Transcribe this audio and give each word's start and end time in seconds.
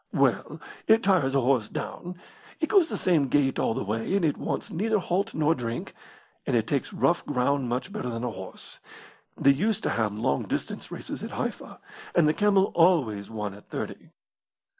"Well, 0.13 0.59
it 0.87 1.03
tires 1.03 1.35
a 1.35 1.41
horse 1.41 1.69
down. 1.69 2.19
It 2.59 2.69
goes 2.69 2.87
the 2.87 2.97
same 2.97 3.27
gait 3.27 3.59
all 3.59 3.75
the 3.75 3.83
way, 3.83 4.15
and 4.15 4.25
it 4.25 4.35
wants 4.35 4.71
neither 4.71 4.97
halt 4.97 5.35
nor 5.35 5.53
drink, 5.53 5.93
and 6.47 6.55
it 6.55 6.65
takes 6.65 6.91
rough 6.91 7.23
ground 7.23 7.69
much 7.69 7.93
better 7.93 8.09
than 8.09 8.23
a 8.23 8.31
horse. 8.31 8.79
They 9.37 9.51
used 9.53 9.83
to 9.83 9.91
have 9.91 10.11
long 10.11 10.47
distance 10.47 10.89
races 10.89 11.21
at 11.21 11.33
Haifa, 11.33 11.79
and 12.15 12.27
the 12.27 12.33
camel 12.33 12.71
always 12.73 13.29
won 13.29 13.53
at 13.53 13.69
thirty." 13.69 14.09